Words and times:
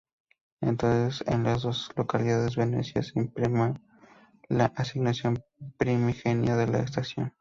Entonces, 0.61 1.23
en 1.27 1.43
las 1.43 1.61
dos 1.61 1.91
localidades 1.95 2.55
vecinas, 2.55 3.11
imperó 3.15 3.75
la 4.49 4.65
asignación 4.75 5.43
primigenia 5.77 6.55
de 6.55 6.65
la 6.65 6.79
estación. 6.79 7.29